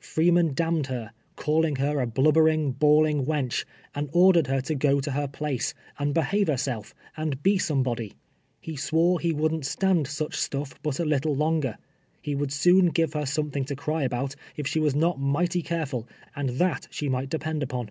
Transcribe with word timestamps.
Freeman 0.00 0.52
damned 0.52 0.88
her, 0.88 1.12
calling 1.34 1.72
lier 1.76 2.00
a 2.02 2.06
bluhbering, 2.06 2.78
bawling 2.78 3.24
wench, 3.24 3.64
and 3.94 4.10
ordered 4.12 4.46
her 4.46 4.60
to 4.60 4.74
go 4.74 5.00
to 5.00 5.12
her 5.12 5.26
place, 5.26 5.72
and 5.98 6.12
behave 6.12 6.46
herself, 6.48 6.94
and 7.16 7.42
be 7.42 7.56
somebody. 7.56 8.12
lie 8.66 8.74
swore 8.74 9.18
he 9.18 9.32
wouldn't 9.32 9.64
stand 9.64 10.06
such 10.06 10.36
stutf 10.36 10.74
but 10.82 11.00
a 11.00 11.06
little 11.06 11.34
longer. 11.34 11.78
lie 12.26 12.34
wouhl 12.34 12.50
situn 12.52 12.92
give 12.92 13.14
her 13.14 13.24
something 13.24 13.64
to 13.64 13.74
cry 13.74 14.02
about, 14.02 14.36
if 14.58 14.66
she 14.66 14.78
was 14.78 14.94
not 14.94 15.18
mighty 15.18 15.62
careful, 15.62 16.06
and 16.36 16.50
tlmt 16.50 16.86
she 16.90 17.08
might 17.08 17.30
depend 17.30 17.62
upon. 17.62 17.90